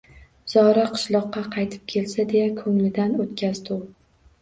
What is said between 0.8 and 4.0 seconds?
qishloqqa qaytib kelsa, deya ko‘nglidan o‘tkazdi u